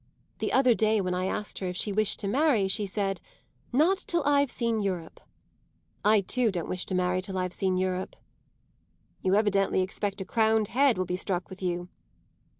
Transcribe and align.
The 0.39 0.51
other 0.51 0.73
day 0.73 0.99
when 0.99 1.13
I 1.13 1.27
asked 1.27 1.59
her 1.59 1.67
if 1.67 1.77
she 1.77 1.91
wished 1.93 2.19
to 2.21 2.27
marry 2.27 2.67
she 2.67 2.87
said: 2.87 3.21
'Not 3.71 3.99
till 3.99 4.23
I've 4.25 4.49
seen 4.49 4.81
Europe!' 4.81 5.19
I 6.03 6.21
too 6.21 6.51
don't 6.51 6.67
wish 6.67 6.87
to 6.87 6.95
marry 6.95 7.21
till 7.21 7.37
I've 7.37 7.53
seen 7.53 7.77
Europe." 7.77 8.15
"You 9.21 9.35
evidently 9.35 9.81
expect 9.81 10.19
a 10.19 10.25
crowned 10.25 10.69
head 10.69 10.97
will 10.97 11.05
be 11.05 11.15
struck 11.15 11.51
with 11.51 11.61
you." 11.61 11.87